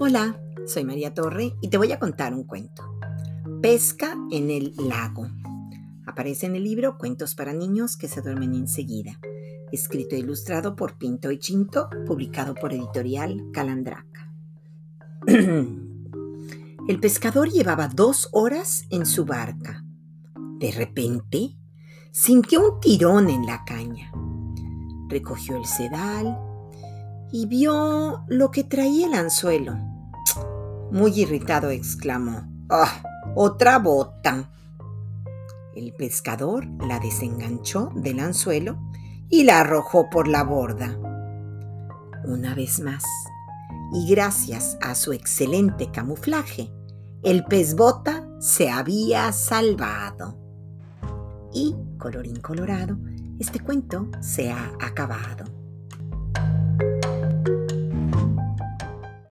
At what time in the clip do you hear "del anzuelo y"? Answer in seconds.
37.96-39.42